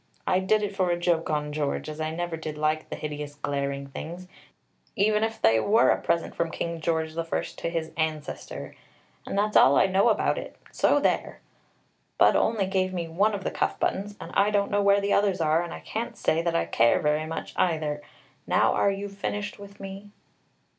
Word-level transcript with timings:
I 0.25 0.39
did 0.39 0.63
it 0.63 0.75
for 0.75 0.89
a 0.89 0.97
joke 0.97 1.29
on 1.29 1.53
George, 1.53 1.87
as 1.87 2.01
I 2.01 2.09
never 2.09 2.35
did 2.35 2.57
like 2.57 2.89
the 2.89 2.95
hideous 2.95 3.35
glaring 3.35 3.85
things, 3.85 4.27
even 4.95 5.23
if 5.23 5.39
they 5.39 5.59
were 5.59 5.91
a 5.91 6.01
present 6.01 6.33
from 6.33 6.49
King 6.49 6.81
George 6.81 7.15
I 7.15 7.21
to 7.57 7.69
his 7.69 7.91
ancestor. 7.95 8.75
And 9.27 9.37
that's 9.37 9.55
all 9.55 9.77
I 9.77 9.85
know 9.85 10.09
about 10.09 10.39
it, 10.39 10.55
so 10.71 10.99
there! 10.99 11.39
Budd 12.17 12.35
only 12.35 12.65
gave 12.65 12.91
me 12.91 13.07
one 13.07 13.35
of 13.35 13.43
the 13.43 13.51
cuff 13.51 13.79
buttons, 13.79 14.15
and 14.19 14.31
I 14.33 14.49
don't 14.49 14.71
know 14.71 14.81
where 14.81 15.01
the 15.01 15.13
others 15.13 15.39
are, 15.39 15.61
and 15.61 15.71
I 15.71 15.81
can't 15.81 16.17
say 16.17 16.41
that 16.41 16.55
I 16.55 16.65
care 16.65 16.99
very 16.99 17.27
much, 17.27 17.53
either. 17.55 18.01
Now 18.47 18.73
are 18.73 18.89
you 18.89 19.07
finished 19.07 19.59
with 19.59 19.79
me?" 19.79 20.09